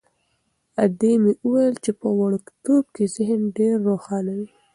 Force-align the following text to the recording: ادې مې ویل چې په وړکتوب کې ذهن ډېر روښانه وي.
ادې 0.85 1.11
مې 1.21 1.33
ویل 1.51 1.75
چې 1.83 1.91
په 1.99 2.07
وړکتوب 2.19 2.83
کې 2.95 3.05
ذهن 3.15 3.41
ډېر 3.57 3.75
روښانه 3.87 4.31
وي. 4.39 4.49